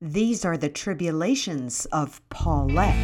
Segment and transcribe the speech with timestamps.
[0.00, 2.94] These are the tribulations of Paulette.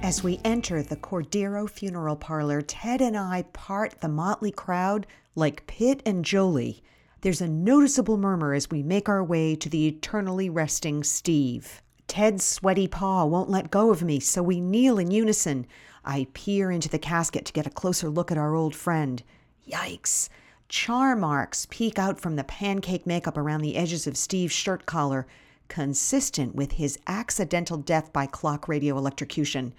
[0.00, 5.66] As we enter the Cordero funeral parlor, Ted and I part the motley crowd like
[5.66, 6.84] Pitt and Jolie.
[7.22, 11.80] There's a noticeable murmur as we make our way to the eternally resting Steve.
[12.06, 15.66] Ted's sweaty paw won't let go of me, so we kneel in unison.
[16.04, 19.22] I peer into the casket to get a closer look at our old friend.
[19.66, 20.28] Yikes!
[20.68, 25.26] Char marks peek out from the pancake makeup around the edges of Steve's shirt collar,
[25.68, 29.74] consistent with his accidental death by clock radio electrocution.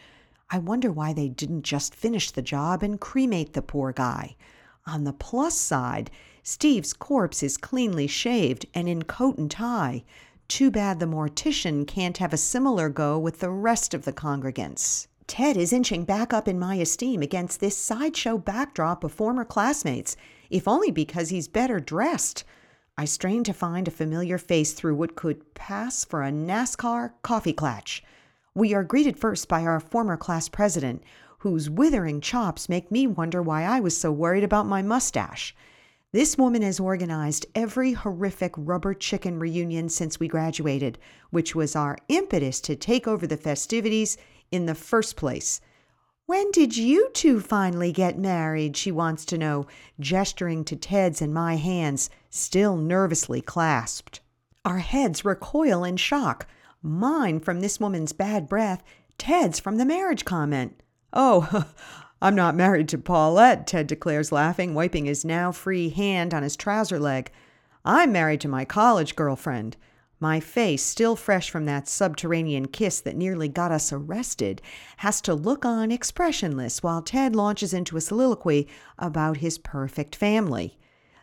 [0.50, 4.36] I wonder why they didn't just finish the job and cremate the poor guy.
[4.86, 6.10] On the plus side,
[6.50, 10.06] Steve's corpse is cleanly shaved and in coat and tie.
[10.48, 15.08] Too bad the mortician can't have a similar go with the rest of the congregants.
[15.28, 20.16] Ted is inching back up in my esteem against this sideshow backdrop of former classmates,
[20.50, 22.46] if only because he's better dressed.
[22.98, 27.52] I strain to find a familiar face through what could pass for a NASCAR coffee
[27.52, 28.02] clatch.
[28.54, 31.04] We are greeted first by our former class president,
[31.40, 35.54] whose withering chops make me wonder why I was so worried about my mustache.
[36.14, 40.98] This woman has organized every horrific rubber chicken reunion since we graduated,
[41.32, 44.18] which was our impetus to take over the festivities
[44.50, 45.60] in the first place.
[46.26, 48.78] When did you two finally get married?
[48.78, 49.68] She wants to know,
[50.00, 54.22] gesturing to Ted's and my hands, still nervously clasped.
[54.64, 56.48] Our heads recoil in shock.
[56.82, 58.82] Mine from this woman's bad breath,
[59.18, 60.82] Ted's from the marriage comment.
[61.12, 61.66] Oh,
[62.22, 66.56] I'm not married to Paulette, Ted declares, laughing, wiping his now free hand on his
[66.56, 67.32] trouser leg.
[67.86, 69.78] I'm married to my college girlfriend.
[70.20, 74.64] My face, still fresh from that subterranean kiss that nearly got us arrested,
[74.98, 78.68] has to look on expressionless while Ted launches into a soliloquy
[78.98, 80.80] about his perfect family.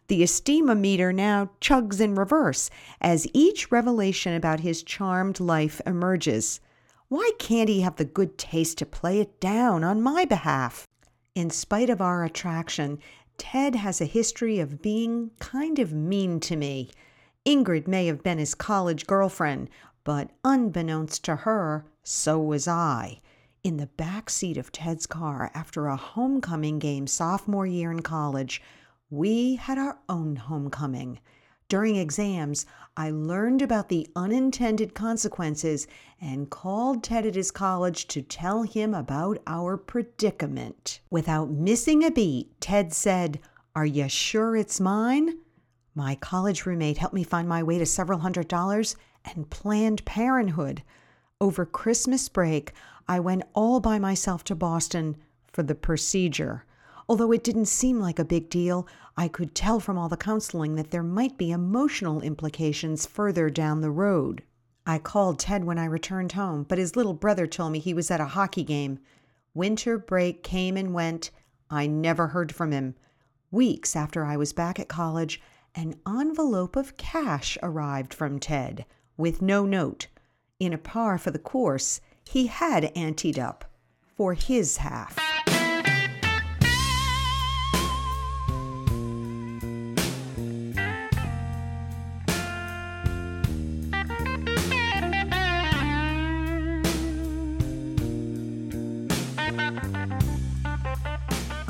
[0.06, 6.61] The esteemometer now chugs in reverse as each revelation about his charmed life emerges.
[7.14, 10.88] Why can't he have the good taste to play it down on my behalf?
[11.36, 12.98] In spite of our attraction,
[13.38, 16.91] Ted has a history of being kind of mean to me.
[17.47, 19.70] Ingrid may have been his college girlfriend,
[20.02, 23.20] but unbeknownst to her, so was I.
[23.62, 28.60] In the back seat of Ted's car after a homecoming game sophomore year in college,
[29.08, 31.20] we had our own homecoming.
[31.69, 32.66] During exams,
[32.97, 35.86] I learned about the unintended consequences
[36.20, 41.00] and called Ted at his college to tell him about our predicament.
[41.10, 43.41] Without missing a beat, Ted said,
[43.75, 45.38] Are you sure it's mine?
[45.94, 50.82] My college roommate helped me find my way to several hundred dollars and Planned Parenthood.
[51.41, 52.72] Over Christmas break,
[53.08, 55.16] I went all by myself to Boston
[55.52, 56.64] for the procedure.
[57.09, 60.75] Although it didn't seem like a big deal, I could tell from all the counseling
[60.76, 64.42] that there might be emotional implications further down the road.
[64.87, 68.10] I called Ted when I returned home, but his little brother told me he was
[68.10, 68.98] at a hockey game.
[69.54, 71.31] Winter break came and went.
[71.70, 72.94] I never heard from him.
[73.50, 75.41] Weeks after I was back at college,
[75.75, 78.84] an envelope of cash arrived from Ted
[79.16, 80.09] with no note.
[80.59, 83.64] In a par for the course, he had anteed up
[84.16, 85.34] for his half.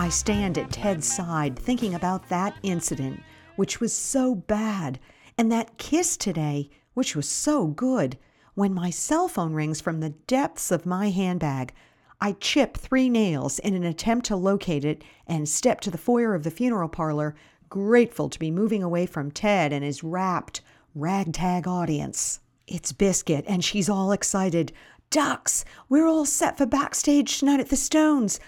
[0.05, 3.23] I stand at Ted's side thinking about that incident,
[3.57, 5.01] which was so bad,
[5.39, 8.19] and that kiss today, which was so good.
[8.53, 11.73] When my cell phone rings from the depths of my handbag,
[12.21, 16.35] I chip three nails in an attempt to locate it and step to the foyer
[16.35, 17.35] of the funeral parlor,
[17.71, 20.61] grateful to be moving away from Ted and his rapt,
[20.95, 22.41] ragtag audience.
[22.67, 24.71] It's Biscuit, and she's all excited.
[25.09, 28.39] Ducks, we're all set for backstage tonight at the Stones.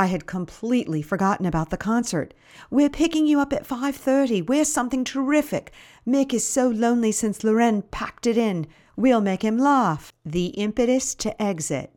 [0.00, 2.32] I had completely forgotten about the concert.
[2.70, 4.40] We're picking you up at 5:30.
[4.40, 5.72] We're something terrific.
[6.06, 8.66] Mick is so lonely since L'Wren packed it in.
[8.96, 10.10] We'll make him laugh.
[10.24, 11.94] The impetus to exit.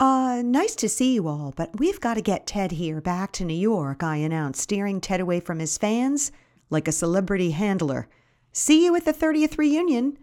[0.00, 3.44] Uh, nice to see you all, but we've got to get Ted here back to
[3.44, 6.32] New York, I announced, steering Ted away from his fans
[6.70, 8.08] like a celebrity handler.
[8.52, 10.18] See you at the 30th reunion.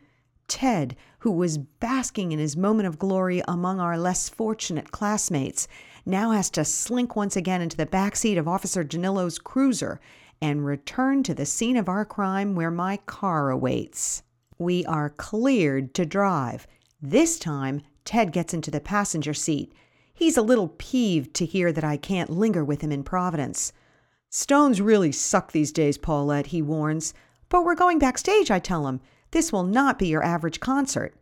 [0.50, 5.70] Ted, who was basking in his moment of glory among our less fortunate classmates,
[6.06, 10.00] now has to slink once again into the back seat of Officer Danillo's cruiser
[10.42, 14.24] and return to the scene of our crime where my car awaits.
[14.58, 16.68] We are cleared to drive.
[17.02, 19.74] This time, Ted gets into the passenger seat.
[20.14, 23.74] He's a little peeved to hear that I can't linger with him in Providence.
[24.30, 27.14] Stones really suck these days, Paulette, he warns.
[27.50, 29.02] But we're going backstage, I tell him.
[29.32, 31.16] This will not be your average concert.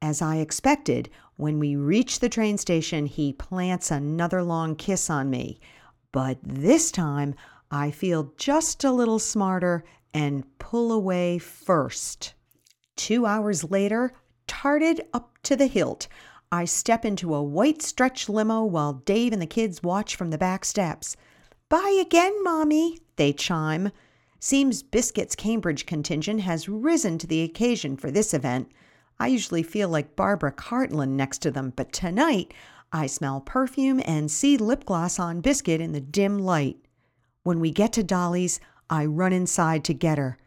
[0.00, 5.30] As I expected, when we reach the train station, he plants another long kiss on
[5.30, 5.60] me.
[6.12, 7.34] But this time,
[7.70, 12.34] I feel just a little smarter and pull away first.
[12.96, 14.12] Two hours later,
[14.46, 16.06] tarted up to the hilt,
[16.52, 20.36] I step into a white stretch limo while Dave and the kids watch from the
[20.36, 21.16] back steps.
[21.70, 23.90] Bye again, Mommy, they chime.
[24.38, 28.70] Seems Biscuit's Cambridge contingent has risen to the occasion for this event.
[29.22, 32.52] I usually feel like Barbara Cartland next to them, but tonight
[32.92, 36.78] I smell perfume and see lip gloss on Biscuit in the dim light.
[37.44, 38.58] When we get to Dolly's,
[38.90, 40.38] I run inside to get her.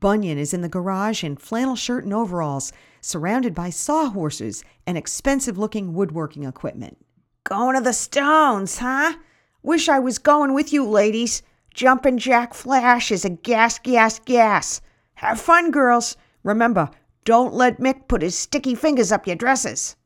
[0.00, 5.56] Bunyan is in the garage in flannel shirt and overalls, surrounded by sawhorses and expensive
[5.56, 6.98] looking woodworking equipment.
[7.44, 9.14] Going to the Stones, huh?
[9.62, 11.44] Wish I was going with you, ladies.
[11.72, 14.80] Jumpin' Jack Flash is a gas, gas, gas.
[15.14, 16.16] Have fun, girls.
[16.42, 16.90] Remember,
[17.26, 19.96] don't let Mick put his sticky fingers up your dresses.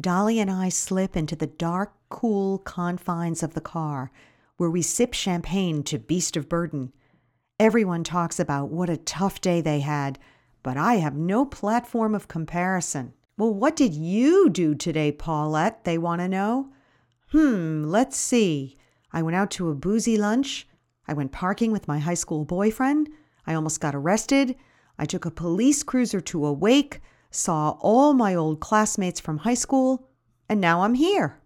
[0.00, 4.12] Dolly and I slip into the dark, cool confines of the car,
[4.58, 6.92] where we sip champagne to Beast of Burden.
[7.58, 10.20] Everyone talks about what a tough day they had,
[10.62, 13.12] but I have no platform of comparison.
[13.36, 15.82] Well, what did you do today, Paulette?
[15.82, 16.70] They want to know.
[17.32, 18.76] Hmm, let's see.
[19.12, 20.68] I went out to a boozy lunch.
[21.08, 23.08] I went parking with my high school boyfriend.
[23.48, 24.54] I almost got arrested.
[24.98, 27.00] I took a police cruiser to a wake,
[27.30, 30.08] saw all my old classmates from high school,
[30.48, 31.40] and now I'm here.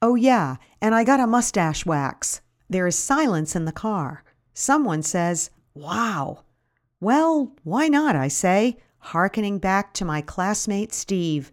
[0.00, 2.40] Oh, yeah, and I got a mustache wax.
[2.68, 4.24] There is silence in the car.
[4.54, 6.44] Someone says, Wow.
[7.00, 11.52] Well, why not, I say, hearkening back to my classmate Steve,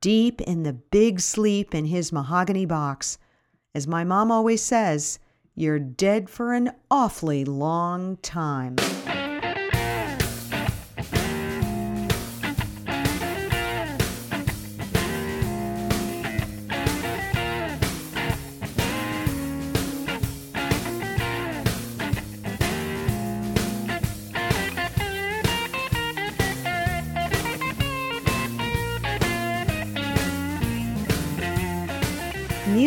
[0.00, 3.18] deep in the big sleep in his mahogany box.
[3.74, 5.18] As my mom always says,
[5.54, 8.76] you're dead for an awfully long time.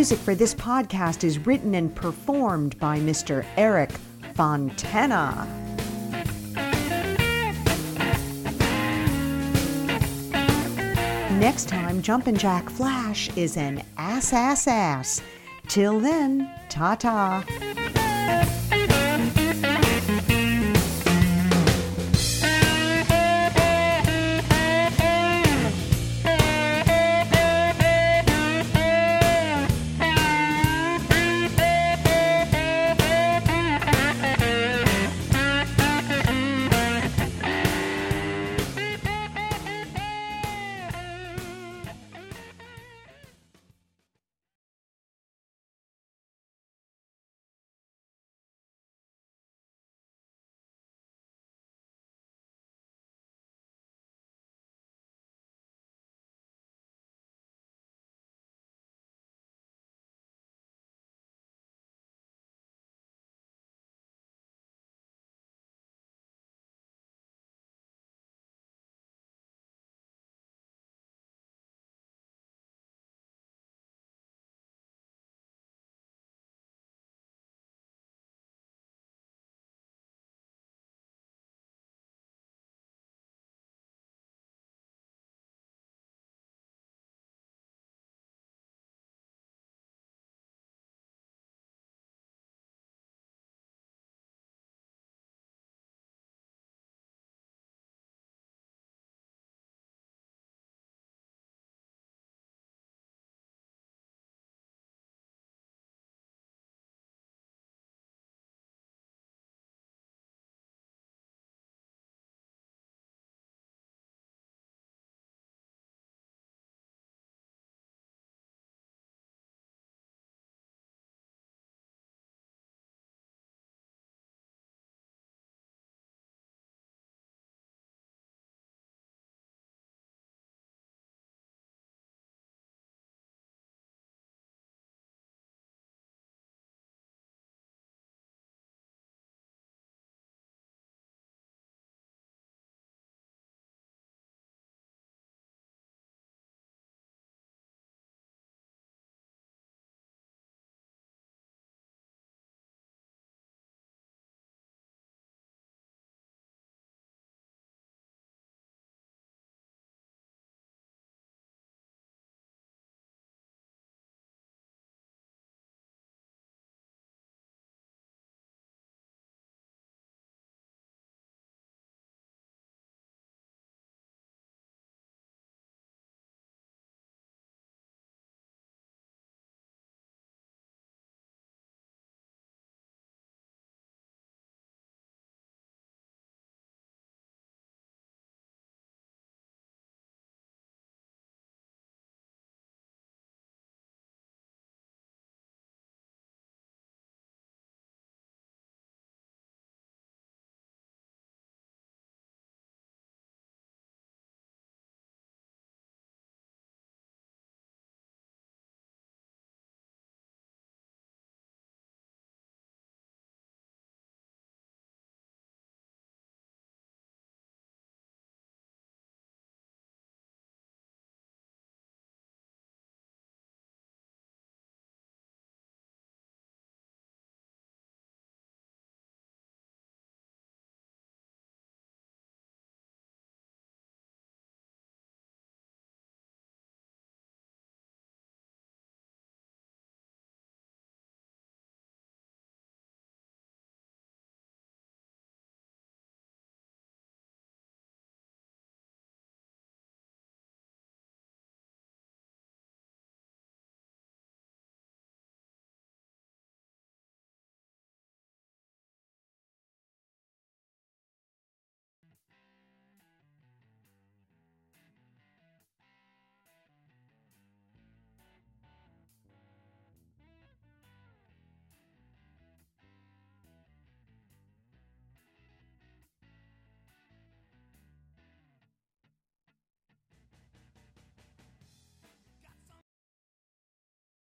[0.05, 3.43] Music for this podcast is written and performed by Mr.
[3.57, 3.89] Eric
[4.35, 5.47] Fontana.
[11.39, 15.23] Next time, Jumpin' Jack Flash is an ass, ass, ass.
[15.67, 17.43] Till then, ta ta.